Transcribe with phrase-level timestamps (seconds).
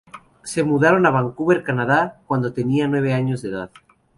[0.41, 3.71] Se mudaron a Vancouver, Canadá cuando tenía nueve años de edad.